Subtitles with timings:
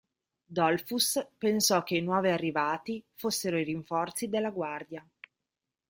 [0.47, 5.07] Dollfuss pensò che i nuovi arrivati fossero i rinforzi della guardia.